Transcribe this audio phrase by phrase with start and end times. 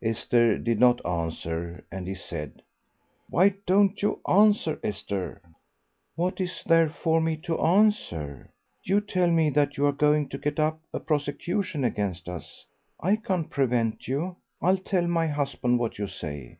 [0.00, 2.62] Esther did not answer, and he said,
[3.28, 5.42] "Why don't you answer, Esther?"
[6.16, 8.48] "What is there for me to answer?
[8.82, 12.64] You tell me that you are going to get up a prosecution against us.
[12.98, 14.36] I can't prevent you.
[14.62, 16.56] I'll tell my husband what you say."